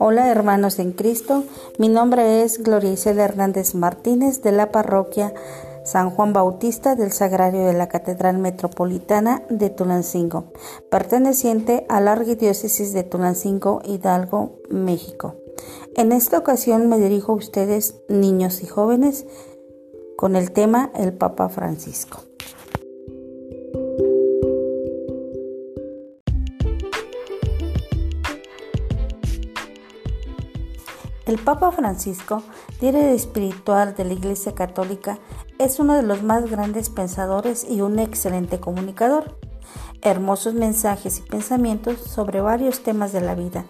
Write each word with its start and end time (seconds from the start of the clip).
Hola 0.00 0.30
hermanos 0.30 0.78
en 0.78 0.92
Cristo, 0.92 1.42
mi 1.76 1.88
nombre 1.88 2.44
es 2.44 2.62
Gloria 2.62 2.92
Isela 2.92 3.24
Hernández 3.24 3.74
Martínez 3.74 4.42
de 4.42 4.52
la 4.52 4.70
parroquia 4.70 5.34
San 5.84 6.10
Juan 6.10 6.32
Bautista 6.32 6.94
del 6.94 7.10
Sagrario 7.10 7.64
de 7.64 7.72
la 7.72 7.88
Catedral 7.88 8.38
Metropolitana 8.38 9.42
de 9.50 9.70
Tulancingo, 9.70 10.52
perteneciente 10.88 11.84
a 11.88 12.00
la 12.00 12.12
Arquidiócesis 12.12 12.92
de 12.92 13.02
Tulancingo, 13.02 13.82
Hidalgo, 13.84 14.60
México. 14.70 15.34
En 15.96 16.12
esta 16.12 16.38
ocasión 16.38 16.88
me 16.88 17.00
dirijo 17.00 17.32
a 17.32 17.36
ustedes, 17.36 17.96
niños 18.08 18.62
y 18.62 18.66
jóvenes, 18.66 19.26
con 20.16 20.36
el 20.36 20.52
tema 20.52 20.92
El 20.94 21.12
Papa 21.12 21.48
Francisco. 21.48 22.27
El 31.28 31.36
Papa 31.36 31.70
Francisco, 31.72 32.42
líder 32.80 33.10
espiritual 33.10 33.94
de 33.94 34.06
la 34.06 34.14
Iglesia 34.14 34.54
Católica, 34.54 35.18
es 35.58 35.78
uno 35.78 35.94
de 35.94 36.02
los 36.02 36.22
más 36.22 36.50
grandes 36.50 36.88
pensadores 36.88 37.66
y 37.68 37.82
un 37.82 37.98
excelente 37.98 38.60
comunicador. 38.60 39.36
Hermosos 40.00 40.54
mensajes 40.54 41.18
y 41.18 41.22
pensamientos 41.28 42.00
sobre 42.00 42.40
varios 42.40 42.82
temas 42.82 43.12
de 43.12 43.20
la 43.20 43.34
vida 43.34 43.66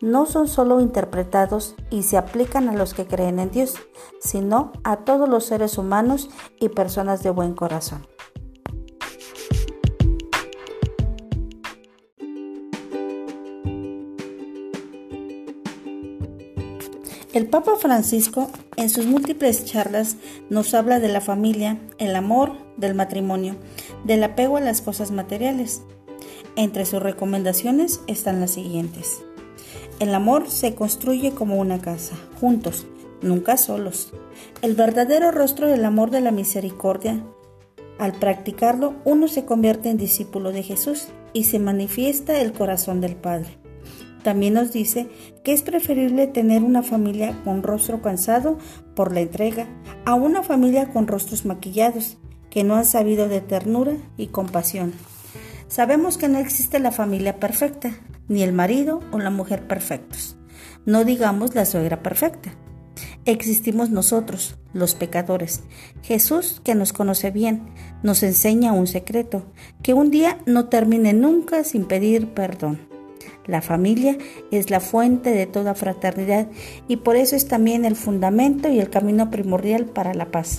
no 0.00 0.26
son 0.26 0.48
solo 0.48 0.80
interpretados 0.80 1.76
y 1.90 2.02
se 2.02 2.16
aplican 2.16 2.68
a 2.68 2.74
los 2.74 2.92
que 2.92 3.06
creen 3.06 3.38
en 3.38 3.52
Dios, 3.52 3.76
sino 4.20 4.72
a 4.82 4.96
todos 4.96 5.28
los 5.28 5.44
seres 5.44 5.78
humanos 5.78 6.28
y 6.58 6.70
personas 6.70 7.22
de 7.22 7.30
buen 7.30 7.54
corazón. 7.54 8.04
El 17.36 17.48
Papa 17.48 17.72
Francisco 17.78 18.50
en 18.78 18.88
sus 18.88 19.04
múltiples 19.04 19.66
charlas 19.66 20.16
nos 20.48 20.72
habla 20.72 21.00
de 21.00 21.08
la 21.08 21.20
familia, 21.20 21.78
el 21.98 22.16
amor, 22.16 22.52
del 22.78 22.94
matrimonio, 22.94 23.56
del 24.04 24.24
apego 24.24 24.56
a 24.56 24.62
las 24.62 24.80
cosas 24.80 25.10
materiales. 25.10 25.82
Entre 26.56 26.86
sus 26.86 27.02
recomendaciones 27.02 28.00
están 28.06 28.40
las 28.40 28.52
siguientes. 28.52 29.20
El 30.00 30.14
amor 30.14 30.48
se 30.48 30.74
construye 30.74 31.32
como 31.32 31.56
una 31.56 31.78
casa, 31.78 32.16
juntos, 32.40 32.86
nunca 33.20 33.58
solos. 33.58 34.14
El 34.62 34.74
verdadero 34.74 35.30
rostro 35.30 35.68
del 35.68 35.84
amor 35.84 36.10
de 36.10 36.22
la 36.22 36.30
misericordia. 36.30 37.22
Al 37.98 38.12
practicarlo, 38.14 38.94
uno 39.04 39.28
se 39.28 39.44
convierte 39.44 39.90
en 39.90 39.98
discípulo 39.98 40.52
de 40.52 40.62
Jesús 40.62 41.08
y 41.34 41.44
se 41.44 41.58
manifiesta 41.58 42.40
el 42.40 42.54
corazón 42.54 43.02
del 43.02 43.14
Padre. 43.14 43.65
También 44.26 44.54
nos 44.54 44.72
dice 44.72 45.08
que 45.44 45.52
es 45.52 45.62
preferible 45.62 46.26
tener 46.26 46.64
una 46.64 46.82
familia 46.82 47.40
con 47.44 47.62
rostro 47.62 48.02
cansado 48.02 48.58
por 48.96 49.14
la 49.14 49.20
entrega 49.20 49.68
a 50.04 50.14
una 50.14 50.42
familia 50.42 50.88
con 50.92 51.06
rostros 51.06 51.46
maquillados, 51.46 52.18
que 52.50 52.64
no 52.64 52.74
han 52.74 52.86
sabido 52.86 53.28
de 53.28 53.40
ternura 53.40 53.92
y 54.16 54.26
compasión. 54.26 54.94
Sabemos 55.68 56.18
que 56.18 56.26
no 56.26 56.40
existe 56.40 56.80
la 56.80 56.90
familia 56.90 57.38
perfecta, 57.38 57.92
ni 58.26 58.42
el 58.42 58.52
marido 58.52 58.98
o 59.12 59.20
la 59.20 59.30
mujer 59.30 59.68
perfectos. 59.68 60.36
No 60.86 61.04
digamos 61.04 61.54
la 61.54 61.64
suegra 61.64 62.02
perfecta. 62.02 62.50
Existimos 63.26 63.90
nosotros, 63.90 64.56
los 64.72 64.96
pecadores. 64.96 65.62
Jesús, 66.02 66.60
que 66.64 66.74
nos 66.74 66.92
conoce 66.92 67.30
bien, 67.30 67.68
nos 68.02 68.24
enseña 68.24 68.72
un 68.72 68.88
secreto, 68.88 69.46
que 69.84 69.94
un 69.94 70.10
día 70.10 70.38
no 70.46 70.68
termine 70.68 71.12
nunca 71.12 71.62
sin 71.62 71.84
pedir 71.84 72.34
perdón. 72.34 72.95
La 73.46 73.62
familia 73.62 74.16
es 74.50 74.70
la 74.70 74.80
fuente 74.80 75.30
de 75.30 75.46
toda 75.46 75.74
fraternidad 75.74 76.48
y 76.88 76.96
por 76.96 77.16
eso 77.16 77.36
es 77.36 77.48
también 77.48 77.84
el 77.84 77.96
fundamento 77.96 78.68
y 78.68 78.80
el 78.80 78.90
camino 78.90 79.30
primordial 79.30 79.86
para 79.86 80.14
la 80.14 80.30
paz. 80.30 80.58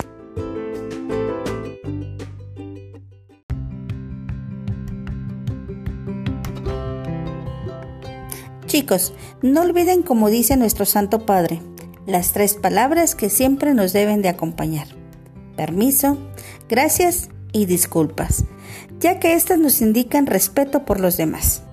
Chicos, 8.67 9.13
no 9.41 9.61
olviden 9.61 10.03
como 10.03 10.29
dice 10.29 10.57
nuestro 10.57 10.85
Santo 10.85 11.25
Padre, 11.25 11.61
las 12.05 12.33
tres 12.33 12.53
palabras 12.53 13.15
que 13.15 13.29
siempre 13.29 13.73
nos 13.73 13.93
deben 13.93 14.21
de 14.21 14.29
acompañar. 14.29 14.87
Permiso, 15.55 16.17
gracias 16.69 17.29
y 17.51 17.65
disculpas, 17.65 18.45
ya 18.99 19.19
que 19.19 19.33
éstas 19.33 19.57
nos 19.57 19.81
indican 19.81 20.25
respeto 20.25 20.85
por 20.85 20.99
los 20.99 21.17
demás. 21.17 21.63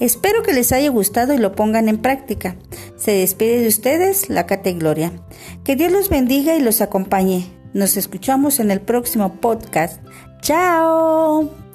Espero 0.00 0.42
que 0.42 0.52
les 0.52 0.72
haya 0.72 0.90
gustado 0.90 1.34
y 1.34 1.38
lo 1.38 1.52
pongan 1.52 1.88
en 1.88 1.98
práctica. 1.98 2.56
Se 2.96 3.12
despide 3.12 3.60
de 3.60 3.68
ustedes 3.68 4.28
la 4.28 4.46
Cate 4.46 4.74
Gloria. 4.74 5.12
Que 5.64 5.76
Dios 5.76 5.90
los 5.90 6.08
bendiga 6.08 6.54
y 6.54 6.60
los 6.60 6.80
acompañe. 6.80 7.52
Nos 7.74 7.96
escuchamos 7.96 8.60
en 8.60 8.70
el 8.70 8.80
próximo 8.80 9.40
podcast. 9.40 10.00
¡Chao! 10.40 11.67